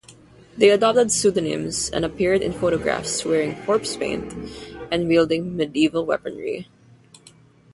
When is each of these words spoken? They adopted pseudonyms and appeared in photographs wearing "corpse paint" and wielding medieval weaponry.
They 0.57 0.71
adopted 0.71 1.11
pseudonyms 1.11 1.91
and 1.91 2.03
appeared 2.03 2.41
in 2.41 2.53
photographs 2.53 3.23
wearing 3.23 3.55
"corpse 3.65 3.95
paint" 3.95 4.33
and 4.91 5.07
wielding 5.07 5.55
medieval 5.55 6.07
weaponry. 6.07 6.67